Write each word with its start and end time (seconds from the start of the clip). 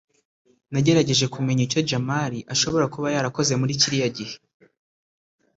nagerageje 0.71 1.25
kumenya 1.33 1.61
icyo 1.67 1.79
jamali 1.89 2.39
ashobora 2.53 2.85
kuba 2.93 3.07
yarakoze 3.15 3.53
muri 3.61 3.79
kiriya 3.81 4.09
gihe 4.17 4.35